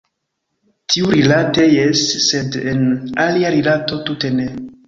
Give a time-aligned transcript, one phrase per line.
[0.93, 2.83] Tiurilate jes, sed en
[3.29, 4.53] alia rilato tute ne.